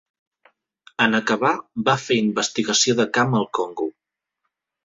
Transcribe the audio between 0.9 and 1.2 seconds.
En